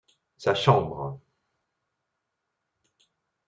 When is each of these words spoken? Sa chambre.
Sa 0.35 0.55
chambre. 0.55 1.21